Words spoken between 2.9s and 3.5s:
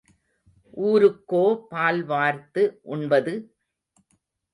உண்பது?